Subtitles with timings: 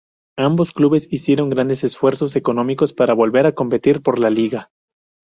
[0.39, 4.71] Ambos clubes hicieron grandes esfuerzos económicos para volver a competir por la Liga.